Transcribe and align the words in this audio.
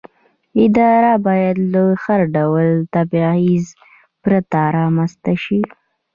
اداره 0.65 1.13
باید 1.25 1.57
له 1.73 1.83
هر 2.03 2.21
ډول 2.35 2.67
تبعیض 2.93 3.65
پرته 4.23 4.59
رامنځته 4.77 5.33
شي. 5.43 5.61